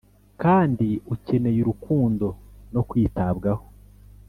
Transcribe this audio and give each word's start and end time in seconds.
kandi 0.41 0.87
ukeneye 1.15 1.59
urukundo 1.63 2.27
no 2.73 2.81
kwitabwaho 2.89 3.63